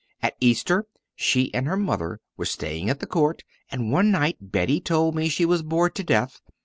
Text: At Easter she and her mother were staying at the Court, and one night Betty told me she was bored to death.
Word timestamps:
At 0.23 0.33
Easter 0.41 0.87
she 1.15 1.53
and 1.53 1.67
her 1.67 1.77
mother 1.77 2.21
were 2.35 2.45
staying 2.47 2.89
at 2.89 3.01
the 3.01 3.05
Court, 3.05 3.43
and 3.69 3.91
one 3.91 4.09
night 4.09 4.37
Betty 4.41 4.81
told 4.81 5.13
me 5.13 5.29
she 5.29 5.45
was 5.45 5.61
bored 5.61 5.93
to 5.93 6.03
death. 6.03 6.41